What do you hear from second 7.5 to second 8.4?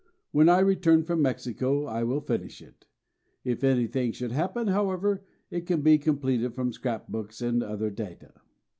other data."